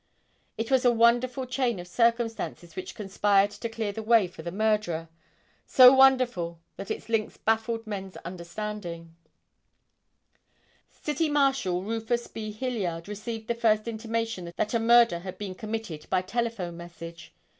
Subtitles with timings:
[0.57, 4.51] It was a wonderful chain of circumstances which conspired to clear the way for the
[4.51, 5.09] murderer;
[5.67, 9.15] so wonderful that its links baffled men's understanding.
[10.89, 12.51] [Illustration: CITY MARSHAL RUFUS B.
[12.51, 13.07] HILLIARD.] City Marshal Rufus B.
[13.07, 17.31] Hilliard received the first intimation that a murder had been committed by telephone message.